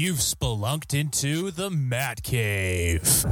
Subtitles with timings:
[0.00, 3.24] You've spelunked into the Matt Cave.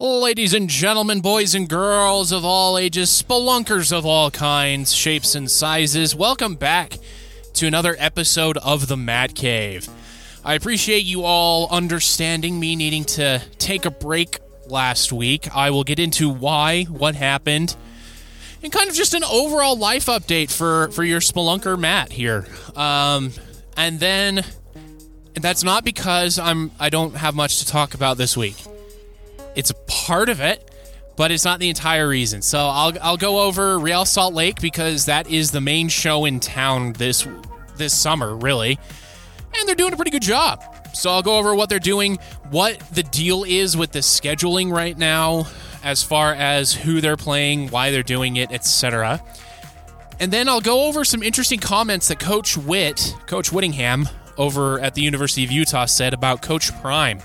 [0.00, 5.48] Ladies and gentlemen, boys and girls of all ages, spelunkers of all kinds, shapes, and
[5.48, 6.98] sizes, welcome back
[7.52, 9.88] to another episode of the Matt Cave.
[10.44, 15.54] I appreciate you all understanding me needing to take a break last week.
[15.54, 17.76] I will get into why, what happened,
[18.60, 22.44] and kind of just an overall life update for for your spelunker Matt here.
[22.74, 23.32] Um,
[23.76, 24.44] and then
[25.34, 28.56] that's not because I'm I don't have much to talk about this week.
[29.54, 30.70] It's a part of it,
[31.16, 32.42] but it's not the entire reason.
[32.42, 36.40] So I'll I'll go over Real Salt Lake because that is the main show in
[36.40, 37.26] town this
[37.76, 38.78] this summer, really.
[39.58, 40.62] And they're doing a pretty good job.
[40.94, 42.18] So I'll go over what they're doing,
[42.50, 45.46] what the deal is with the scheduling right now
[45.82, 49.22] as far as who they're playing, why they're doing it, etc.
[50.22, 54.94] And then I'll go over some interesting comments that Coach Whitt, Coach Whittingham over at
[54.94, 57.20] the University of Utah said about Coach Prime.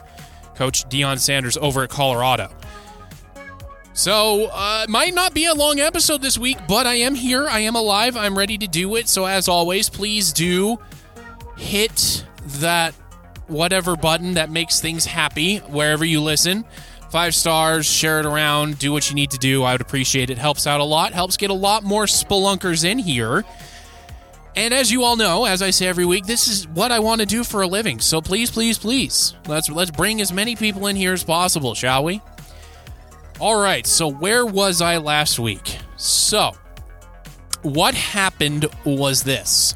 [0.55, 2.49] Coach Deion Sanders over at Colorado.
[3.93, 7.47] So, uh, might not be a long episode this week, but I am here.
[7.47, 8.17] I am alive.
[8.17, 9.07] I'm ready to do it.
[9.07, 10.79] So, as always, please do
[11.55, 12.25] hit
[12.59, 12.95] that
[13.45, 16.65] whatever button that makes things happy wherever you listen.
[17.09, 19.63] Five stars, share it around, do what you need to do.
[19.63, 20.37] I would appreciate it.
[20.37, 23.45] Helps out a lot, helps get a lot more spelunkers in here.
[24.57, 27.21] And as you all know, as I say every week, this is what I want
[27.21, 27.99] to do for a living.
[27.99, 32.03] So please, please, please, let's let's bring as many people in here as possible, shall
[32.03, 32.21] we?
[33.39, 33.85] All right.
[33.85, 35.77] So where was I last week?
[35.95, 36.53] So
[37.61, 39.75] what happened was this.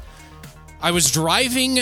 [0.80, 1.76] I was driving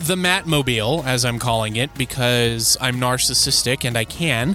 [0.00, 4.54] the Matmobile, as I'm calling it, because I'm narcissistic and I can.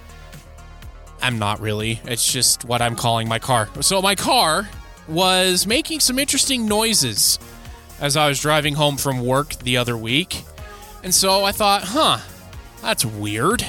[1.21, 1.99] I'm not really.
[2.05, 3.69] It's just what I'm calling my car.
[3.81, 4.69] So my car
[5.07, 7.39] was making some interesting noises
[7.99, 10.43] as I was driving home from work the other week.
[11.03, 12.19] And so I thought, huh,
[12.81, 13.65] that's weird.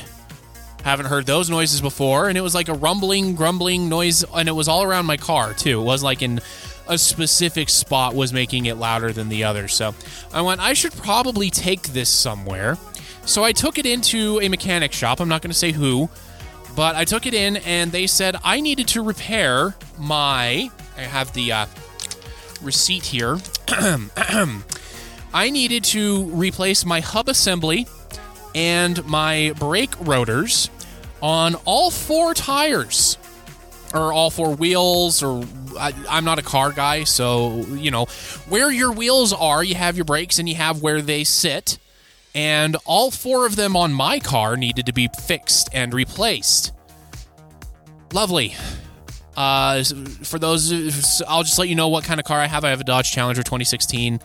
[0.85, 2.29] Haven't heard those noises before.
[2.29, 4.25] And it was like a rumbling, grumbling noise.
[4.35, 5.81] And it was all around my car, too.
[5.81, 6.41] It was like in
[6.89, 9.69] a specific spot was making it louder than the other.
[9.69, 9.95] So
[10.33, 12.79] I went, I should probably take this somewhere.
[13.27, 15.21] So I took it into a mechanic shop.
[15.21, 16.09] I'm not going to say who,
[16.77, 20.71] but I took it in and they said I needed to repair my.
[20.97, 21.67] I have the uh,
[22.63, 23.39] receipt here.
[25.33, 27.87] I needed to replace my hub assembly
[28.55, 30.71] and my brake rotors
[31.23, 33.17] on all four tires
[33.95, 35.45] or all four wheels or
[35.79, 38.07] I, am not a car guy so you know
[38.49, 41.79] where your wheels are you have your brakes and you have where they sit
[42.35, 46.73] and all four of them on my car needed to be fixed and replaced
[48.13, 48.55] lovely
[49.37, 49.83] uh,
[50.23, 52.65] for those, I'll just let you know what kind of car I have.
[52.65, 54.21] I have a Dodge Challenger 2016.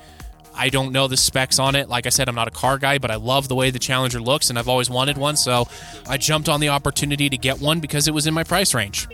[0.54, 1.88] I don't know the specs on it.
[1.88, 4.20] Like I said, I'm not a car guy, but I love the way the Challenger
[4.20, 5.36] looks, and I've always wanted one.
[5.36, 5.68] So
[6.08, 9.08] I jumped on the opportunity to get one because it was in my price range.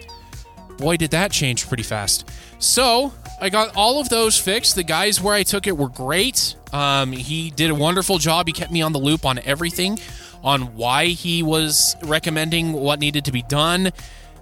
[0.78, 2.29] Boy, did that change pretty fast.
[2.59, 4.75] So I got all of those fixed.
[4.75, 6.56] The guys where I took it were great.
[6.74, 8.48] Um, he did a wonderful job.
[8.48, 10.00] He kept me on the loop on everything,
[10.44, 13.92] on why he was recommending what needed to be done,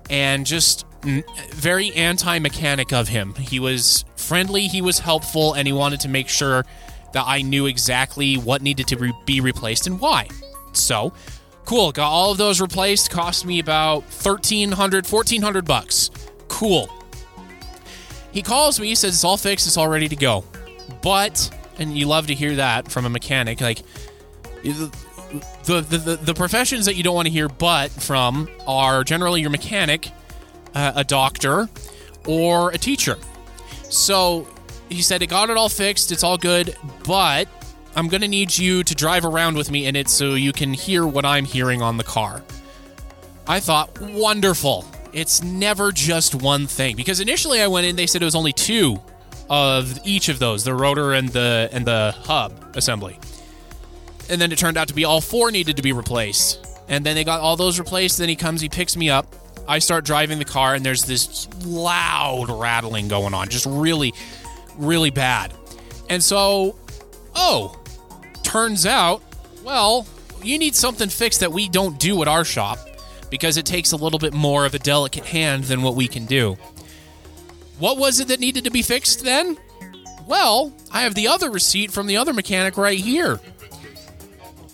[0.09, 0.85] and just
[1.51, 3.33] very anti mechanic of him.
[3.35, 6.65] He was friendly, he was helpful, and he wanted to make sure
[7.13, 10.27] that I knew exactly what needed to re- be replaced and why.
[10.73, 11.13] So,
[11.65, 11.91] cool.
[11.91, 13.09] Got all of those replaced.
[13.09, 16.11] Cost me about 1300 1400 bucks.
[16.47, 16.89] Cool.
[18.31, 20.43] He calls me, he says it's all fixed, it's all ready to go.
[21.01, 23.81] But, and you love to hear that from a mechanic, like,
[24.63, 24.91] the,
[25.63, 29.49] the, the, the professions that you don't want to hear but from are generally your
[29.49, 30.11] mechanic
[30.75, 31.69] uh, a doctor,
[32.27, 33.17] or a teacher.
[33.89, 34.47] So
[34.89, 36.11] he said, It got it all fixed.
[36.11, 36.75] It's all good,
[37.05, 37.47] but
[37.95, 40.73] I'm going to need you to drive around with me in it so you can
[40.73, 42.43] hear what I'm hearing on the car.
[43.47, 44.85] I thought, wonderful.
[45.11, 48.53] It's never just one thing because initially I went in they said it was only
[48.53, 49.01] two
[49.49, 53.19] of each of those, the rotor and the and the hub assembly.
[54.29, 56.65] And then it turned out to be all four needed to be replaced.
[56.87, 59.33] And then they got all those replaced, then he comes, he picks me up,
[59.67, 64.13] I start driving the car and there's this loud rattling going on, just really,
[64.77, 65.53] really bad.
[66.09, 66.75] And so,
[67.35, 67.79] oh,
[68.41, 69.21] turns out,
[69.63, 70.07] well,
[70.43, 72.79] you need something fixed that we don't do at our shop
[73.29, 76.25] because it takes a little bit more of a delicate hand than what we can
[76.25, 76.57] do.
[77.79, 79.57] What was it that needed to be fixed then?
[80.27, 83.39] Well, I have the other receipt from the other mechanic right here.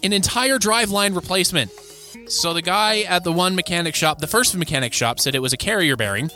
[0.04, 1.72] An entire driveline replacement.
[2.28, 5.54] So the guy at the one mechanic shop, the first mechanic shop, said it was
[5.54, 6.32] a carrier bearing.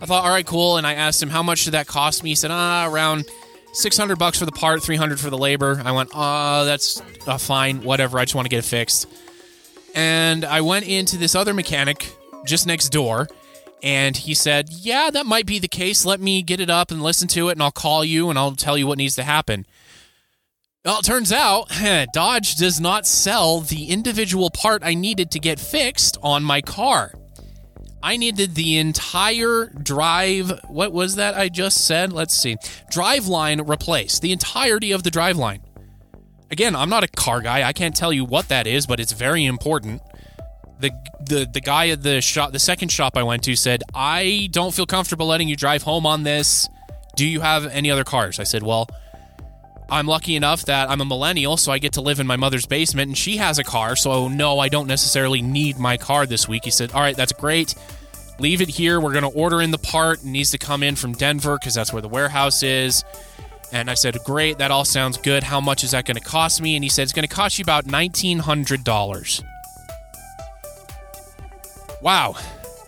[0.00, 0.78] I thought, all right, cool.
[0.78, 2.30] And I asked him, how much did that cost me?
[2.30, 3.26] He said, ah, around
[3.72, 5.80] 600 bucks for the part, 300 for the labor.
[5.84, 8.18] I went, oh, that's uh, fine, whatever.
[8.18, 9.06] I just want to get it fixed.
[9.94, 12.14] And I went into this other mechanic
[12.44, 13.28] just next door,
[13.86, 16.04] and he said, yeah, that might be the case.
[16.04, 18.56] Let me get it up and listen to it, and I'll call you and I'll
[18.56, 19.64] tell you what needs to happen.
[20.84, 21.70] Well, it turns out
[22.12, 27.14] Dodge does not sell the individual part I needed to get fixed on my car.
[28.02, 30.64] I needed the entire drive.
[30.66, 32.12] What was that I just said?
[32.12, 32.56] Let's see.
[32.90, 34.20] Drive line replaced.
[34.20, 35.62] The entirety of the drive line.
[36.50, 37.62] Again, I'm not a car guy.
[37.62, 40.02] I can't tell you what that is, but it's very important.
[40.78, 40.90] The,
[41.20, 44.74] the the guy at the shop the second shop I went to said, I don't
[44.74, 46.68] feel comfortable letting you drive home on this.
[47.16, 48.38] Do you have any other cars?
[48.38, 48.88] I said, Well,
[49.88, 52.66] I'm lucky enough that I'm a millennial, so I get to live in my mother's
[52.66, 56.48] basement, and she has a car, so no, I don't necessarily need my car this
[56.48, 56.64] week.
[56.64, 57.74] He said, All right, that's great.
[58.38, 59.00] Leave it here.
[59.00, 60.18] We're going to order in the part.
[60.18, 63.02] It needs to come in from Denver because that's where the warehouse is.
[63.72, 65.42] And I said, Great, that all sounds good.
[65.42, 66.74] How much is that going to cost me?
[66.76, 69.44] And he said, It's going to cost you about $1,900.
[72.06, 72.36] Wow.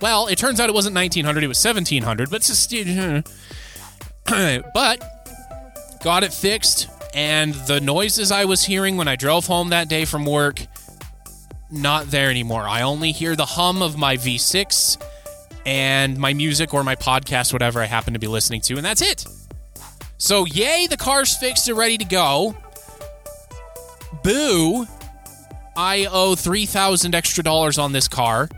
[0.00, 2.70] Well, it turns out it wasn't 1900 it was 1700 but just,
[4.72, 5.02] but
[6.04, 10.04] got it fixed, and the noises I was hearing when I drove home that day
[10.04, 10.64] from work,
[11.68, 12.68] not there anymore.
[12.68, 15.02] I only hear the hum of my V6
[15.66, 19.02] and my music or my podcast, whatever I happen to be listening to, and that's
[19.02, 19.26] it.
[20.18, 22.56] So, yay, the car's fixed and ready to go.
[24.22, 24.86] Boo,
[25.76, 28.48] I owe 3000 extra dollars on this car,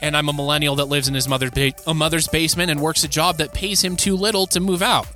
[0.00, 3.04] and I'm a millennial that lives in his mother's, ba- a mother's basement and works
[3.04, 5.06] a job that pays him too little to move out.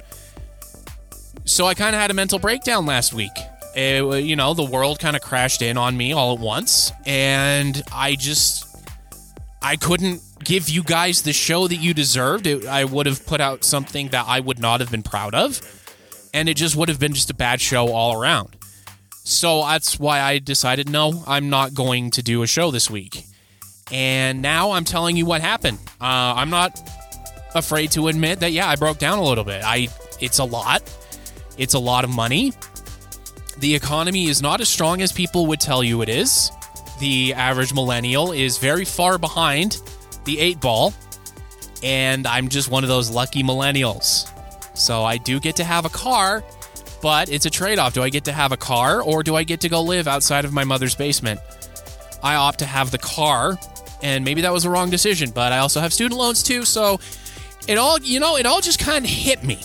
[1.45, 3.33] So I kind of had a mental breakdown last week.
[3.77, 7.83] It, you know, the world kind of crashed in on me all at once, and
[7.93, 8.67] I just
[9.61, 12.47] I couldn't give you guys the show that you deserved.
[12.47, 15.61] It, I would have put out something that I would not have been proud of,
[16.33, 18.57] and it just would have been just a bad show all around.
[19.25, 23.25] So that's why I decided no, I'm not going to do a show this week.
[23.93, 25.79] And now I'm telling you what happened.
[26.01, 26.81] Uh, I'm not
[27.55, 29.63] afraid to admit that yeah, I broke down a little bit.
[29.65, 29.89] I
[30.21, 30.83] it's a lot.
[31.59, 32.53] It's a lot of money.
[33.59, 36.51] The economy is not as strong as people would tell you it is.
[36.99, 39.81] The average millennial is very far behind
[40.25, 40.93] the eight ball,
[41.83, 44.31] and I'm just one of those lucky millennials.
[44.77, 46.43] So I do get to have a car,
[47.01, 47.95] but it's a trade off.
[47.95, 50.45] Do I get to have a car or do I get to go live outside
[50.45, 51.41] of my mother's basement?
[52.25, 53.59] I opt to have the car,
[54.03, 56.99] and maybe that was a wrong decision, but I also have student loans too, so
[57.69, 59.61] it all, you know, it all just kind of hit me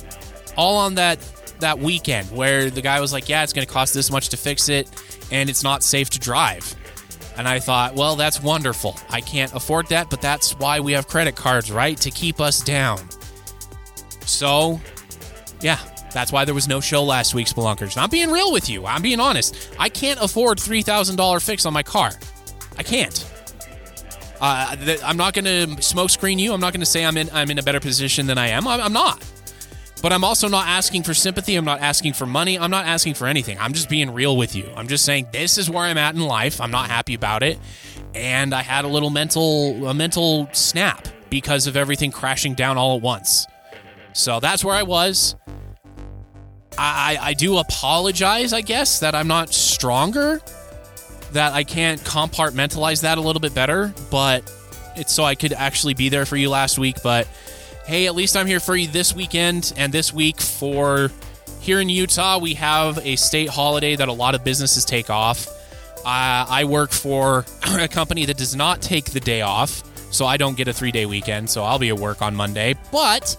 [0.55, 1.17] all on that
[1.59, 4.37] that weekend where the guy was like, "Yeah, it's going to cost this much to
[4.37, 4.89] fix it,
[5.31, 6.75] and it's not safe to drive."
[7.37, 8.99] And I thought, well, that's wonderful.
[9.09, 11.95] I can't afford that, but that's why we have credit cards, right?
[11.99, 12.99] To keep us down.
[14.25, 14.81] So,
[15.61, 15.79] yeah,
[16.13, 17.97] that's why there was no show last week, Spelunkers.
[17.97, 18.85] I'm being real with you.
[18.85, 19.55] I'm being honest.
[19.79, 22.11] I can't afford $3,000 fix on my car.
[22.79, 23.29] I can't.
[24.41, 26.53] Uh, I'm not going to smokescreen you.
[26.53, 28.67] I'm not going to say I'm in I'm in a better position than I am.
[28.67, 29.23] I'm, I'm not.
[30.01, 31.55] But I'm also not asking for sympathy.
[31.55, 32.57] I'm not asking for money.
[32.57, 33.57] I'm not asking for anything.
[33.59, 34.71] I'm just being real with you.
[34.77, 36.61] I'm just saying this is where I'm at in life.
[36.61, 37.59] I'm not happy about it.
[38.15, 42.95] And I had a little mental a mental snap because of everything crashing down all
[42.95, 43.45] at once.
[44.13, 45.35] So that's where I was.
[46.77, 50.41] I, I do apologize, I guess, that I'm not stronger,
[51.33, 54.51] that I can't compartmentalize that a little bit better, but
[54.95, 56.97] it's so I could actually be there for you last week.
[57.03, 57.27] But
[57.85, 61.11] hey, at least I'm here for you this weekend and this week for
[61.61, 62.39] here in Utah.
[62.39, 65.47] We have a state holiday that a lot of businesses take off.
[66.05, 67.45] Uh, I work for
[67.79, 70.91] a company that does not take the day off, so I don't get a three
[70.91, 72.75] day weekend, so I'll be at work on Monday.
[72.91, 73.35] But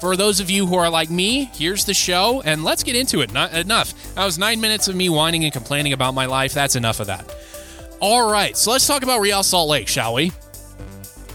[0.00, 3.20] for those of you who are like me, here's the show, and let's get into
[3.20, 3.32] it.
[3.32, 4.14] Not enough.
[4.14, 6.52] That was nine minutes of me whining and complaining about my life.
[6.52, 7.34] That's enough of that.
[8.00, 10.32] All right, so let's talk about Real Salt Lake, shall we?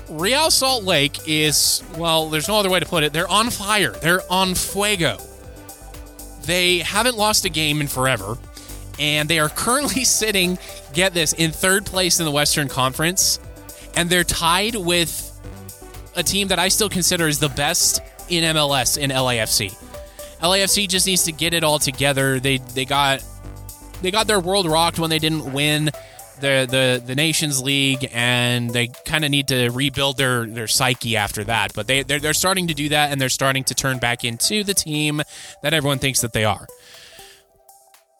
[0.10, 3.14] Real Salt Lake is, well, there's no other way to put it.
[3.14, 3.92] They're on fire.
[3.92, 5.18] They're on fuego.
[6.44, 8.38] They haven't lost a game in forever,
[9.00, 10.60] and they are currently sitting,
[10.94, 13.40] get this, in third place in the Western Conference,
[13.96, 15.28] and they're tied with
[16.16, 18.02] a team that I still consider is the best
[18.32, 19.78] in MLS in LAFC.
[20.42, 22.40] LAFC just needs to get it all together.
[22.40, 23.24] They they got
[24.02, 25.92] they got their world rocked when they didn't win
[26.40, 31.16] the the the Nations League, and they kind of need to rebuild their their psyche
[31.16, 31.74] after that.
[31.74, 34.64] But they they're, they're starting to do that, and they're starting to turn back into
[34.64, 35.22] the team
[35.62, 36.68] that everyone thinks that they are.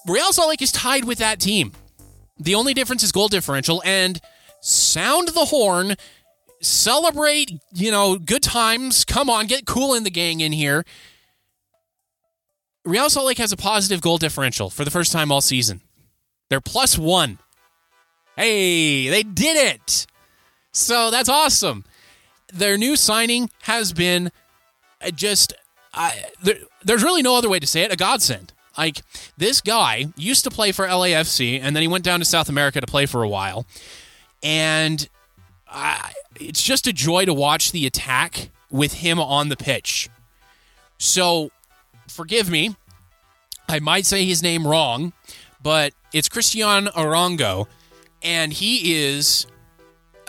[0.08, 1.74] Real Salt Lake is tied with that team.
[2.40, 4.20] The only difference is goal differential, and
[4.62, 5.96] sound the horn,
[6.62, 7.52] celebrate.
[7.74, 9.06] You know, good times.
[9.06, 10.86] Come on, get cool in the gang in here.
[12.84, 15.82] Real Salt Lake has a positive goal differential for the first time all season.
[16.50, 17.38] They're plus one.
[18.36, 20.08] Hey, they did it.
[20.72, 21.86] So that's awesome.
[22.54, 24.32] Their new signing has been
[25.02, 25.54] uh, just,
[25.94, 28.54] I, there, there's really no other way to say it, a godsend.
[28.78, 29.02] Like,
[29.38, 32.82] this guy used to play for LAFC, and then he went down to South America
[32.82, 33.66] to play for a while.
[34.42, 35.08] And
[35.72, 40.10] I, it's just a joy to watch the attack with him on the pitch.
[40.98, 41.52] So,
[42.08, 42.76] forgive me,
[43.68, 45.14] I might say his name wrong,
[45.64, 47.68] but it's Cristian Arango,
[48.22, 49.48] and he is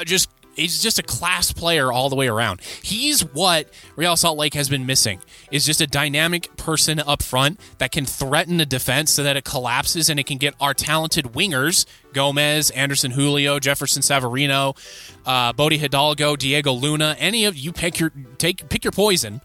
[0.05, 2.61] just he's just a class player all the way around.
[2.83, 7.61] He's what Real Salt Lake has been missing is just a dynamic person up front
[7.79, 11.27] that can threaten the defense so that it collapses and it can get our talented
[11.27, 14.77] wingers Gomez, Anderson Julio, Jefferson Savarino,
[15.25, 17.17] uh, Bode Hidalgo, Diego Luna.
[17.19, 19.41] Any of you pick your take pick your poison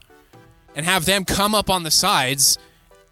[0.74, 2.58] and have them come up on the sides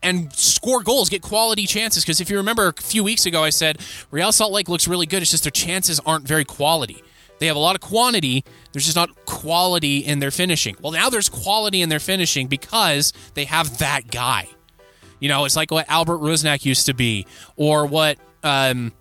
[0.03, 2.05] and score goals, get quality chances.
[2.05, 5.07] Because if you remember a few weeks ago, I said Real Salt Lake looks really
[5.07, 5.23] good.
[5.23, 7.03] It's just their chances aren't very quality.
[7.39, 8.45] They have a lot of quantity.
[8.73, 10.77] There's just not quality in their finishing.
[10.81, 14.49] Well, now there's quality in their finishing because they have that guy.
[15.21, 17.27] You know, it's like what Albert Rusnak used to be,
[17.57, 18.93] or what um,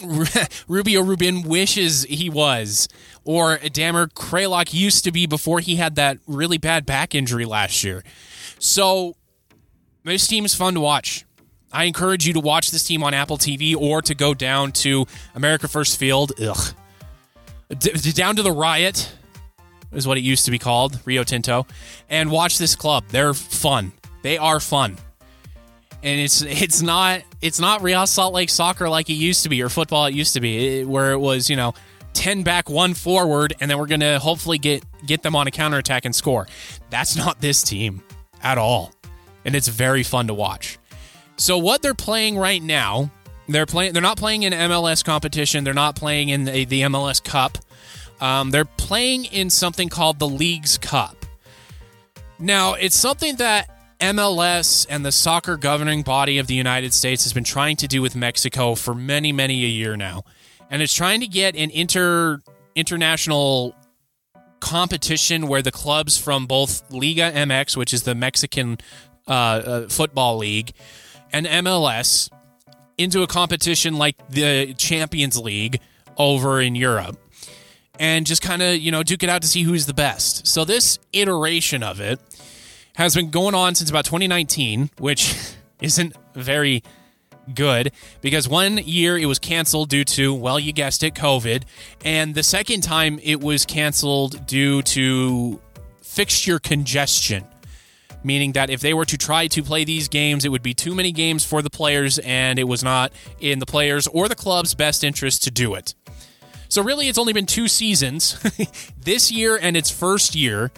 [0.68, 2.88] Rubio Rubin wishes he was,
[3.24, 7.84] or Damir Kreilach used to be before he had that really bad back injury last
[7.84, 8.02] year.
[8.58, 9.16] So
[10.04, 11.24] this team is fun to watch.
[11.74, 15.06] I encourage you to watch this team on Apple TV or to go down to
[15.34, 16.32] America First Field.
[16.40, 16.74] Ugh.
[17.76, 19.12] D- down to the Riot
[19.92, 21.66] is what it used to be called, Rio Tinto,
[22.08, 23.04] and watch this club.
[23.08, 23.92] They're fun.
[24.22, 24.98] They are fun.
[26.02, 29.60] And it's it's not it's not Real Salt Lake soccer like it used to be
[29.62, 31.74] or football it used to be, where it was you know
[32.12, 36.04] ten back, one forward, and then we're gonna hopefully get get them on a counterattack
[36.04, 36.46] and score.
[36.90, 38.02] That's not this team
[38.42, 38.92] at all,
[39.44, 40.78] and it's very fun to watch.
[41.36, 43.10] So what they're playing right now,
[43.48, 43.92] they're playing.
[43.92, 45.64] They're not playing in MLS competition.
[45.64, 47.58] They're not playing in the, the MLS Cup.
[48.20, 51.26] Um, they're playing in something called the Leagues Cup.
[52.38, 53.68] Now, it's something that
[54.00, 58.02] MLS and the soccer governing body of the United States has been trying to do
[58.02, 60.24] with Mexico for many, many a year now,
[60.70, 62.38] and it's trying to get an inter
[62.74, 63.74] international
[64.60, 68.78] competition where the clubs from both Liga MX, which is the Mexican
[69.28, 70.72] uh, uh, football league,
[71.32, 72.30] and MLS
[72.96, 75.80] into a competition like the Champions League
[76.16, 77.18] over in Europe
[77.98, 80.46] and just kind of, you know, duke it out to see who's the best.
[80.46, 82.20] So this iteration of it
[82.96, 85.34] has been going on since about 2019, which
[85.80, 86.82] isn't very
[87.54, 91.64] good because one year it was canceled due to, well, you guessed it, COVID.
[92.04, 95.60] And the second time it was canceled due to
[96.02, 97.44] fixture congestion
[98.24, 100.94] meaning that if they were to try to play these games, it would be too
[100.94, 104.74] many games for the players, and it was not in the players or the club's
[104.74, 105.94] best interest to do it.
[106.68, 108.38] So, really, it's only been two seasons
[109.00, 110.72] this year and its first year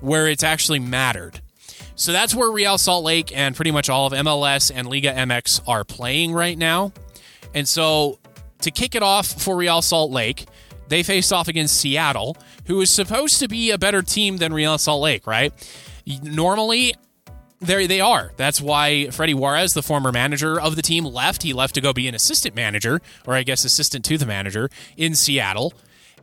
[0.00, 1.40] where it's actually mattered.
[1.96, 5.68] So, that's where Real Salt Lake and pretty much all of MLS and Liga MX
[5.68, 6.92] are playing right now.
[7.52, 8.18] And so,
[8.60, 10.46] to kick it off for Real Salt Lake,
[10.88, 12.36] they faced off against Seattle,
[12.66, 15.52] who is supposed to be a better team than Real Salt Lake, right?
[16.06, 16.94] Normally,
[17.60, 18.32] there they are.
[18.36, 21.42] That's why Freddy Juarez, the former manager of the team, left.
[21.42, 24.68] He left to go be an assistant manager, or I guess assistant to the manager
[24.96, 25.72] in Seattle.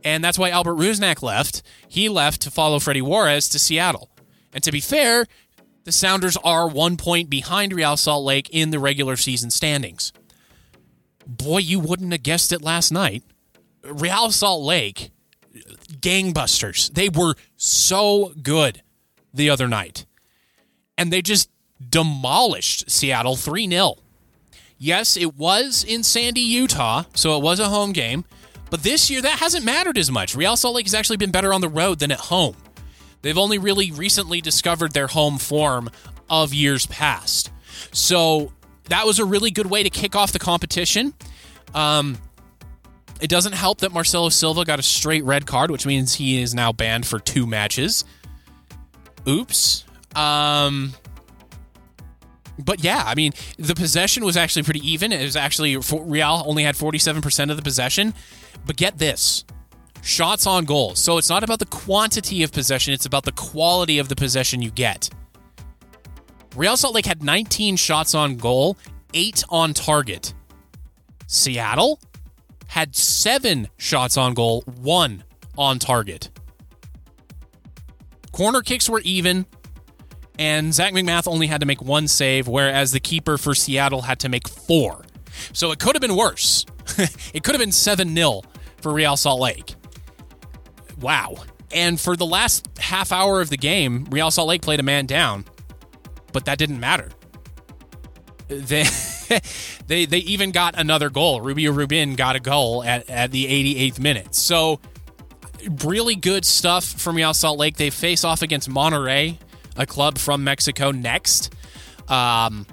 [0.04, 1.62] And that's why Albert Rusnak left.
[1.88, 4.10] He left to follow Freddy Juarez to Seattle.
[4.52, 5.26] And to be fair,
[5.84, 10.12] the Sounders are one point behind Real Salt Lake in the regular season standings.
[11.26, 13.22] Boy, you wouldn't have guessed it last night.
[13.84, 15.10] Real Salt Lake,
[16.00, 16.92] gangbusters.
[16.92, 18.82] They were so good
[19.32, 20.06] the other night.
[20.96, 21.50] And they just
[21.86, 23.96] demolished Seattle 3 0.
[24.78, 28.24] Yes, it was in Sandy, Utah, so it was a home game.
[28.70, 30.34] But this year, that hasn't mattered as much.
[30.34, 32.56] Real Salt Lake has actually been better on the road than at home.
[33.20, 35.90] They've only really recently discovered their home form
[36.28, 37.50] of years past.
[37.92, 38.52] So
[38.88, 41.14] that was a really good way to kick off the competition.
[41.74, 42.18] Um,
[43.20, 46.54] it doesn't help that Marcelo Silva got a straight red card, which means he is
[46.54, 48.04] now banned for two matches.
[49.28, 49.84] Oops.
[50.14, 50.92] Um,
[52.58, 55.12] but yeah, I mean, the possession was actually pretty even.
[55.12, 58.14] It was actually Real only had 47% of the possession.
[58.66, 59.44] But get this
[60.02, 60.94] shots on goal.
[60.94, 64.62] So it's not about the quantity of possession, it's about the quality of the possession
[64.62, 65.08] you get.
[66.54, 68.76] Real Salt Lake had 19 shots on goal,
[69.14, 70.34] 8 on target.
[71.26, 71.98] Seattle
[72.66, 75.24] had 7 shots on goal, 1
[75.56, 76.28] on target.
[78.32, 79.46] Corner kicks were even,
[80.38, 84.18] and Zac MacMath only had to make one save, whereas the keeper for Seattle had
[84.20, 85.04] to make four.
[85.52, 86.64] So it could have been worse.
[87.32, 88.42] it could have been 7 0
[88.80, 89.74] for Real Salt Lake.
[91.00, 91.36] Wow.
[91.72, 95.06] And for the last half hour of the game, Real Salt Lake played a man
[95.06, 95.44] down,
[96.32, 97.10] but that didn't matter.
[98.48, 98.84] They,
[99.86, 101.40] they, they even got another goal.
[101.40, 104.34] Rubio Rubin got a goal at, at the 88th minute.
[104.34, 104.80] So,
[105.84, 107.76] really good stuff from Real Salt Lake.
[107.76, 109.38] They face off against Monterrey,
[109.76, 111.54] a club from Mexico, next.
[112.08, 112.66] Um,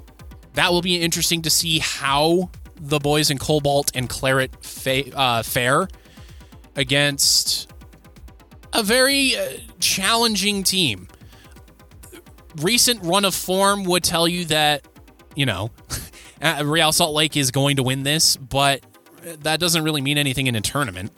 [0.54, 5.44] that will be interesting to see how the boys in Cobalt and Claret fa- uh,
[5.44, 5.88] fare
[6.76, 7.72] against
[8.74, 11.08] a very uh, challenging team.
[12.58, 14.88] Recent run of form would tell you that,
[15.36, 15.72] you know,
[16.64, 18.82] Real Salt Lake is going to win this, but
[19.42, 21.12] that doesn't really mean anything in a tournament.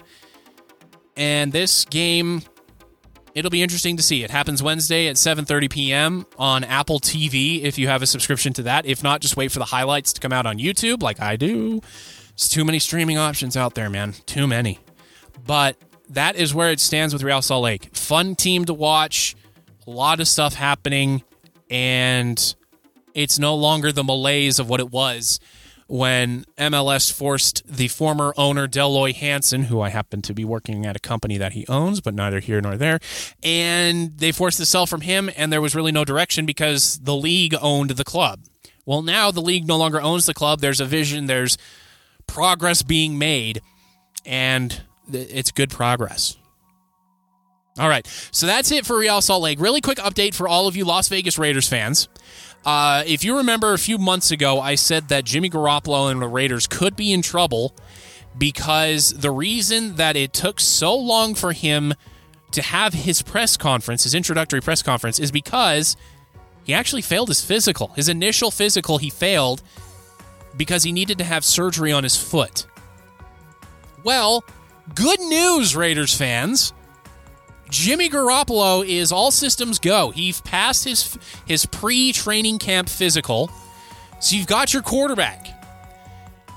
[1.21, 2.41] And this game,
[3.35, 4.23] it'll be interesting to see.
[4.23, 6.25] It happens Wednesday at 7:30 p.m.
[6.39, 8.87] on Apple TV if you have a subscription to that.
[8.87, 11.79] If not, just wait for the highlights to come out on YouTube like I do.
[12.33, 14.13] It's too many streaming options out there, man.
[14.25, 14.79] Too many.
[15.45, 15.77] But
[16.09, 17.95] that is where it stands with Real Salt Lake.
[17.95, 19.35] Fun team to watch,
[19.85, 21.21] a lot of stuff happening,
[21.69, 22.55] and
[23.13, 25.39] it's no longer the malaise of what it was
[25.91, 30.85] when MLS forced the former owner Dell Loy Hansen, who I happen to be working
[30.85, 33.01] at a company that he owns, but neither here nor there,
[33.43, 37.13] and they forced the sell from him, and there was really no direction because the
[37.13, 38.39] league owned the club.
[38.85, 40.61] Well, now the league no longer owns the club.
[40.61, 41.25] There's a vision.
[41.25, 41.57] There's
[42.25, 43.61] progress being made,
[44.25, 46.37] and it's good progress.
[47.79, 49.59] All right, so that's it for Real Salt Lake.
[49.59, 52.09] Really quick update for all of you Las Vegas Raiders fans.
[52.65, 56.27] Uh, if you remember a few months ago, I said that Jimmy Garoppolo and the
[56.27, 57.73] Raiders could be in trouble
[58.37, 61.93] because the reason that it took so long for him
[62.51, 65.95] to have his press conference, his introductory press conference, is because
[66.63, 67.87] he actually failed his physical.
[67.89, 69.63] His initial physical, he failed
[70.57, 72.67] because he needed to have surgery on his foot.
[74.03, 74.43] Well,
[74.93, 76.73] good news, Raiders fans.
[77.71, 80.11] Jimmy Garoppolo is all systems go.
[80.11, 83.49] He passed his his pre-training camp physical.
[84.19, 85.47] So you've got your quarterback.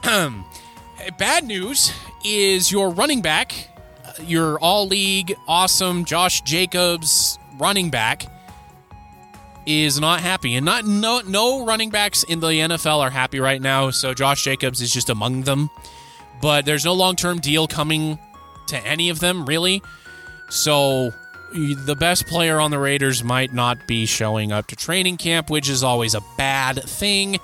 [0.03, 1.93] Bad news
[2.25, 3.55] is your running back,
[4.23, 8.27] your all-league awesome Josh Jacobs running back
[9.67, 10.57] is not happy.
[10.57, 14.43] And not no no running backs in the NFL are happy right now, so Josh
[14.43, 15.71] Jacobs is just among them.
[16.43, 18.19] But there's no long-term deal coming
[18.67, 19.81] to any of them, really.
[20.49, 21.13] So
[21.53, 25.69] the best player on the Raiders might not be showing up to training camp, which
[25.69, 27.39] is always a bad thing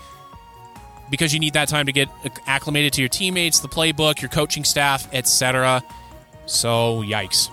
[1.11, 2.09] because you need that time to get
[2.47, 5.83] acclimated to your teammates, the playbook, your coaching staff, etc.
[6.47, 7.51] So, yikes.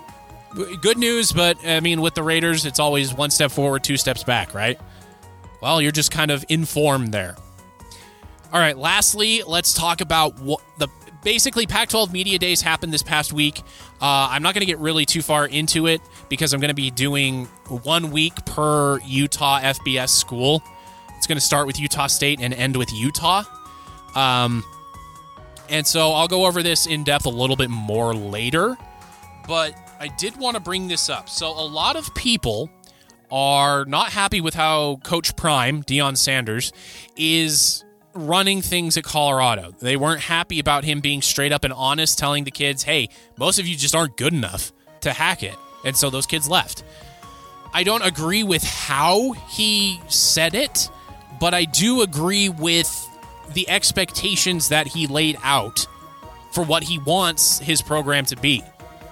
[0.82, 4.24] Good news, but I mean, with the Raiders, it's always one step forward, two steps
[4.24, 4.80] back, right?
[5.62, 7.36] Well, you're just kind of informed there.
[8.54, 10.88] All right, lastly, let's talk about what the
[11.24, 13.60] basically Pac 12 Media Days happened this past week.
[14.02, 16.76] Uh, I'm not going to get really too far into it because I'm going to
[16.76, 17.46] be doing
[17.84, 20.62] one week per Utah FBS school.
[21.18, 23.44] It's going to start with Utah State and end with Utah.
[24.16, 24.64] Um,
[25.70, 28.78] and so I'll go over this in depth a little bit more later.
[29.48, 31.30] But I did want to bring this up.
[31.30, 32.70] So a lot of people
[33.32, 36.72] are not happy with how Coach Prime, Deion Sanders,
[37.16, 37.84] is
[38.18, 39.74] running things at Colorado.
[39.80, 43.60] They weren't happy about him being straight up and honest, telling the kids, hey, most
[43.60, 45.56] of you just aren't good enough to hack it.
[45.86, 46.84] And so those kids left.
[47.74, 50.90] I don't agree with how he said it,
[51.40, 53.08] but I do agree with
[53.54, 55.88] the expectations that he laid out
[56.52, 58.64] for what he wants his program to be.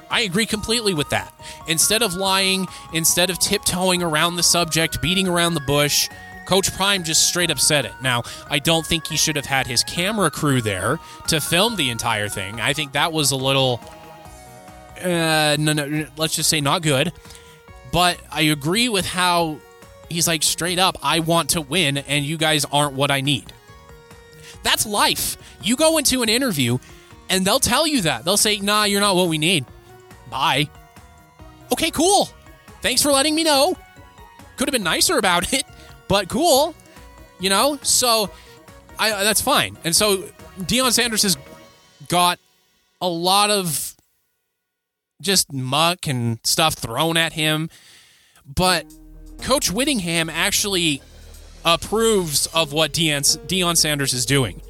[0.10, 1.34] I agree completely with that.
[1.68, 6.10] Instead of lying, instead of tiptoeing around the subject, beating around the bush,
[6.46, 7.94] Coach Prime just straight up said it.
[8.02, 11.90] Now, I don't think he should have had his camera crew there to film the
[11.90, 12.62] entire thing.
[12.62, 13.82] I think that was a little,
[15.02, 17.12] uh, no, no, let's just say not good.
[17.92, 19.58] But I agree with how
[20.10, 23.52] he's like straight up, I want to win, and you guys aren't what I need.
[24.64, 25.38] That's life.
[25.62, 26.78] You go into an interview,
[27.30, 28.26] and they'll tell you that.
[28.26, 29.66] They'll say, nah, you're not what we need.
[30.30, 30.70] Bye.
[31.72, 32.30] Okay, cool.
[32.82, 33.76] Thanks for letting me know.
[34.58, 35.66] Could have been nicer about it
[36.08, 36.76] but cool,
[37.40, 37.80] you know.
[37.82, 38.30] So
[38.98, 39.78] I that's fine.
[39.84, 40.24] And so
[40.60, 41.38] Deion Sanders has
[42.08, 42.40] got
[43.02, 43.96] a lot of
[45.22, 47.70] just muck and stuff thrown at him,
[48.46, 48.86] but
[49.42, 51.02] Coach Whittingham actually
[51.64, 54.62] approves of what Deion, Deion Sanders is doing.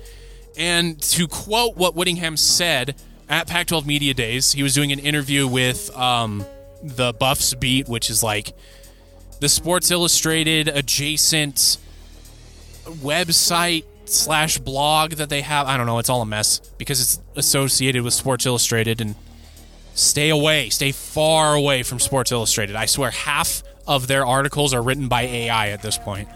[0.58, 2.95] And to quote what Whittingham said
[3.28, 6.45] at Pac 12 Media Days, he was doing an interview with um,
[6.82, 8.54] the Buffs beat, which is like
[9.39, 11.78] the Sports Illustrated adjacent
[12.86, 15.67] website slash blog that they have.
[15.67, 16.00] I don't know.
[16.00, 19.15] It's all a mess because it's associated with Sports Illustrated and
[19.93, 22.76] stay away, stay far away from Sports Illustrated.
[22.76, 26.28] I swear half of their articles are written by AI at this point.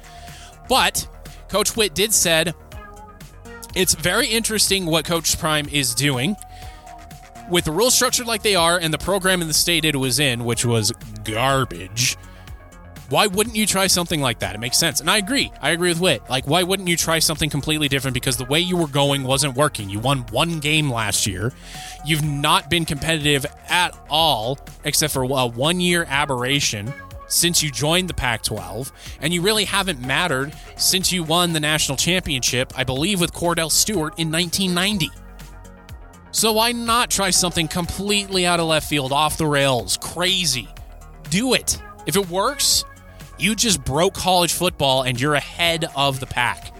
[0.67, 1.07] But
[1.49, 2.53] Coach Whitt did said
[3.75, 6.35] it's very interesting what Coach Prime is doing
[7.49, 10.19] with the rules structured like they are and the program in the state it was
[10.19, 10.91] in, which was
[11.23, 12.17] garbage.
[13.09, 14.53] Why wouldn't you try something like that?
[14.53, 14.99] It makes sense.
[15.01, 15.51] And I agree.
[15.61, 16.29] I agree with Whitt.
[16.29, 18.13] Like, why wouldn't you try something completely different?
[18.13, 19.89] Because the way you were going wasn't working.
[19.89, 21.51] You won one game last year.
[22.05, 26.93] You've not been competitive at all, except for a one year aberration
[27.27, 28.91] since you joined the Pac 12.
[29.21, 33.71] And you really haven't mattered since you won the national championship, I believe, with Kordell
[33.71, 35.09] Stewart in 1990.
[36.31, 40.67] So why not try something completely out of left field, off the rails, crazy?
[41.31, 41.81] Do it.
[42.05, 42.85] If it works,
[43.39, 46.73] you just broke college football and you're ahead of the pack.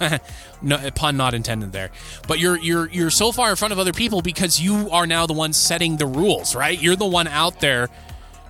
[0.62, 1.90] no, pun not intended there.
[2.26, 5.26] But you're you're you're so far in front of other people because you are now
[5.26, 6.80] the one setting the rules, right?
[6.80, 7.88] You're the one out there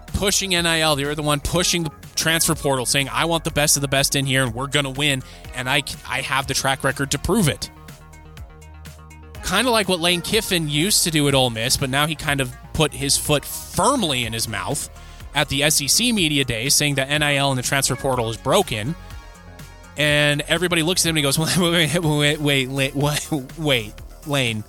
[0.09, 1.01] pushing NIL.
[1.01, 4.17] You're the one pushing the transfer portal, saying I want the best of the best
[4.17, 5.23] in here, and we're gonna win.
[5.55, 7.71] And I I have the track record to prove it.
[9.43, 12.15] Kind of like what Lane Kiffin used to do at Ole Miss, but now he
[12.15, 14.91] kind of put his foot firmly in his mouth
[15.35, 18.95] at the SEC media day, saying that NIL and the transfer portal is broken.
[19.97, 23.93] And everybody looks at him and he goes, "Wait, wait, wait, wait, wait, wait,
[24.27, 24.65] Lane.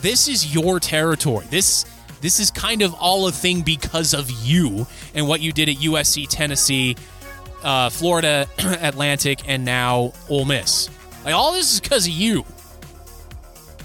[0.00, 1.46] This is your territory.
[1.50, 1.84] This
[2.20, 5.76] this is kind of all a thing because of you and what you did at
[5.76, 6.96] USC, Tennessee,
[7.62, 10.90] uh, Florida Atlantic, and now Ole Miss.
[11.24, 12.44] Like all this is because of you.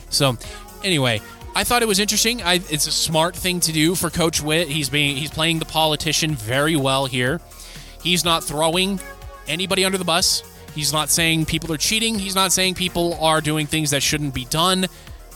[0.10, 0.38] So,
[0.84, 1.22] anyway,
[1.56, 2.44] I thought it was interesting.
[2.44, 4.68] I, it's a smart thing to do for Coach Whitt.
[4.68, 7.40] He's being he's playing the politician very well here.
[8.04, 9.00] He's not throwing
[9.48, 10.44] anybody under the bus.
[10.76, 12.20] He's not saying people are cheating.
[12.20, 14.88] He's not saying people are doing things that shouldn't be done.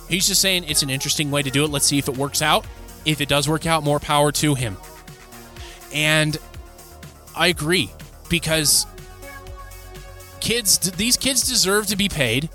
[0.10, 1.70] He's just saying it's an interesting way to do it.
[1.70, 2.68] Let's see if it works out.
[3.06, 4.76] If it does work out, more power to him.
[5.94, 6.38] And
[7.34, 7.92] I agree
[8.30, 8.86] because
[10.42, 12.50] kids these kids deserve to be paid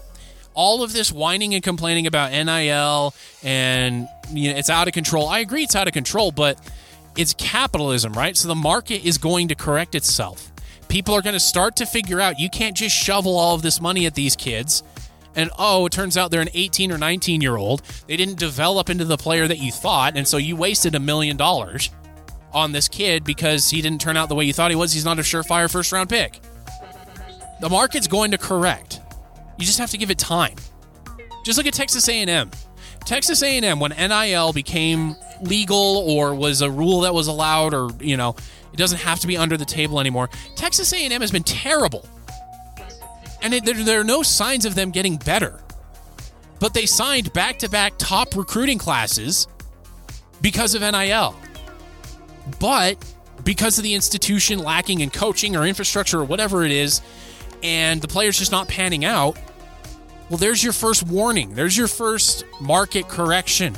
[0.54, 5.28] all of this whining and complaining about NIL and you know it's out of control.
[5.28, 6.58] I agree it's out of control, but
[7.16, 8.36] it's capitalism, right?
[8.36, 10.50] So the market is going to correct itself.
[10.88, 13.80] People are going to start to figure out you can't just shovel all of this
[13.80, 14.82] money at these kids.
[15.36, 17.82] And oh, it turns out they're an 18 or 19 year old.
[18.06, 20.16] They didn't develop into the player that you thought.
[20.16, 21.90] And so you wasted a million dollars
[22.52, 24.92] on this kid because he didn't turn out the way you thought he was.
[24.92, 26.40] He's not a surefire first round pick.
[27.60, 29.00] The market's going to correct.
[29.58, 30.56] You just have to give it time.
[31.44, 32.50] Just look at Texas A&M.
[33.04, 38.16] Texas A&M when NIL became legal or was a rule that was allowed or, you
[38.16, 38.34] know,
[38.72, 40.30] it doesn't have to be under the table anymore.
[40.56, 42.08] Texas A&M has been terrible.
[43.42, 45.60] And it, there, there are no signs of them getting better.
[46.60, 49.46] But they signed back-to-back top recruiting classes
[50.40, 51.36] because of NIL.
[52.58, 52.96] But
[53.44, 57.02] because of the institution lacking in coaching or infrastructure or whatever it is,
[57.64, 59.36] and the player's just not panning out,
[60.28, 61.54] well, there's your first warning.
[61.54, 63.74] There's your first market correction.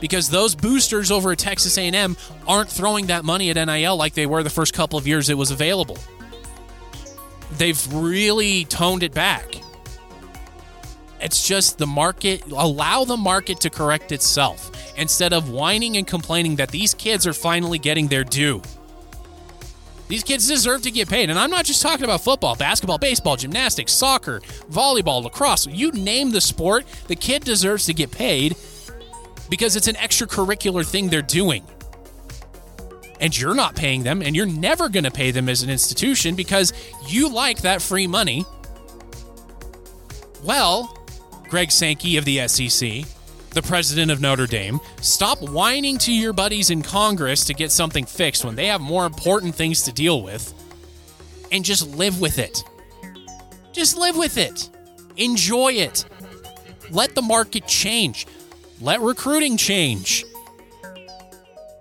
[0.00, 4.26] Because those boosters over at Texas A&M aren't throwing that money at NIL like they
[4.26, 5.98] were the first couple of years it was available.
[7.58, 9.56] They've really toned it back.
[11.20, 16.56] It's just the market, allow the market to correct itself instead of whining and complaining
[16.56, 18.60] that these kids are finally getting their due.
[20.08, 21.30] These kids deserve to get paid.
[21.30, 25.66] And I'm not just talking about football, basketball, baseball, gymnastics, soccer, volleyball, lacrosse.
[25.66, 28.56] You name the sport, the kid deserves to get paid
[29.48, 31.64] because it's an extracurricular thing they're doing.
[33.20, 36.34] And you're not paying them, and you're never going to pay them as an institution
[36.34, 36.72] because
[37.06, 38.44] you like that free money.
[40.42, 40.98] Well,
[41.48, 43.04] Greg Sankey of the SEC,
[43.52, 48.04] the president of Notre Dame, stop whining to your buddies in Congress to get something
[48.04, 50.52] fixed when they have more important things to deal with
[51.50, 52.64] and just live with it.
[53.72, 54.70] Just live with it.
[55.16, 56.04] Enjoy it.
[56.90, 58.26] Let the market change.
[58.80, 60.24] Let recruiting change.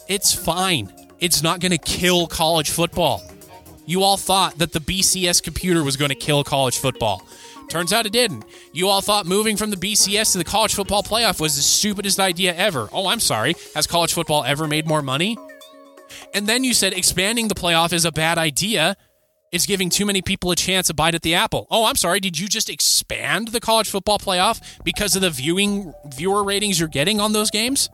[0.08, 0.92] It's fine.
[1.20, 3.24] It's not going to kill college football.
[3.86, 7.26] You all thought that the BCS computer was going to kill college football.
[7.72, 8.44] Turns out it didn't.
[8.74, 12.20] You all thought moving from the BCS to the college football playoff was the stupidest
[12.20, 12.90] idea ever.
[12.92, 13.56] Oh, I'm sorry.
[13.74, 15.38] Has college football ever made more money?
[16.34, 18.98] And then you said expanding the playoff is a bad idea.
[19.54, 21.66] It's giving too many people a chance to bite at the apple.
[21.72, 22.20] Oh, I'm sorry.
[22.20, 26.90] Did you just expand the college football playoff because of the viewing viewer ratings you're
[26.90, 27.90] getting on those games?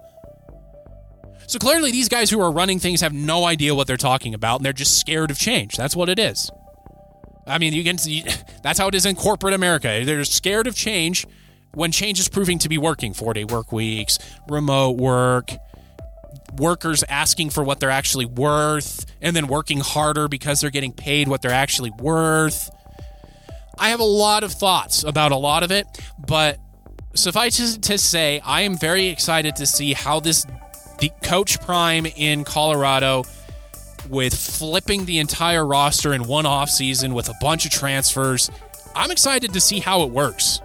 [1.46, 4.56] So clearly, these guys who are running things have no idea what they're talking about,
[4.56, 5.78] and they're just scared of change.
[5.78, 6.50] That's what it is.
[7.48, 8.26] I mean, you can see
[8.64, 10.02] that's how it is in corporate America.
[10.04, 11.26] They're scared of change
[11.74, 13.14] when change is proving to be working.
[13.14, 15.52] Four day work weeks, remote work,
[16.58, 21.28] workers asking for what they're actually worth, and then working harder because they're getting paid
[21.28, 22.70] what they're actually worth.
[23.80, 25.86] I have a lot of thoughts about a lot of it,
[26.28, 26.60] but
[27.14, 30.46] suffice it to say, I am very excited to see how this
[31.00, 33.24] the coach prime in Colorado
[34.10, 38.50] with flipping the entire roster in one off season with a bunch of transfers.
[38.96, 40.62] I'm excited to see how it works.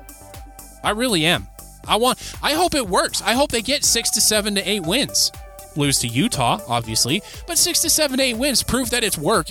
[0.83, 1.47] I really am.
[1.87, 3.23] I want I hope it works.
[3.23, 5.33] I hope they get 6 to 7 to 8 wins.
[5.77, 9.49] Lose to Utah, obviously, but 6 to 7 to 8 wins prove that it's work.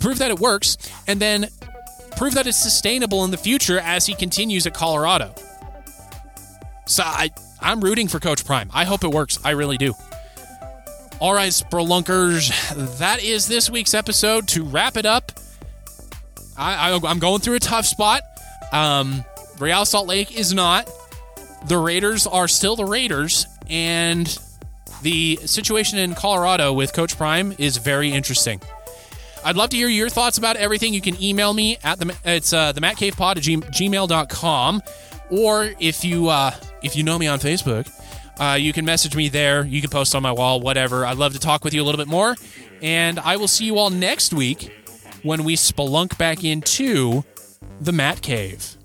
[0.00, 1.48] Prove that it works and then
[2.16, 5.34] prove that it's sustainable in the future as he continues at Colorado.
[6.86, 7.30] So I
[7.60, 8.70] I'm rooting for Coach Prime.
[8.72, 9.38] I hope it works.
[9.44, 9.94] I really do.
[11.20, 12.48] All right, Spelunkers,
[12.98, 14.48] that is this week's episode.
[14.48, 15.32] To wrap it up,
[16.56, 18.22] I, am going through a tough spot.
[18.72, 19.22] Um,
[19.58, 20.88] Real Salt Lake is not.
[21.66, 24.34] The Raiders are still the Raiders, and
[25.02, 28.58] the situation in Colorado with Coach Prime is very interesting.
[29.44, 30.94] I'd love to hear your thoughts about everything.
[30.94, 34.82] You can email me at the it's uh, the Matt Cave Pod at gmail.com.
[35.28, 36.52] Or if you uh,
[36.82, 37.90] if you know me on Facebook,
[38.40, 39.64] uh, you can message me there.
[39.64, 41.04] You can post on my wall, whatever.
[41.04, 42.36] I'd love to talk with you a little bit more.
[42.80, 44.72] And I will see you all next week
[45.22, 47.24] when we spelunk back into
[47.80, 48.76] the Matt Cave.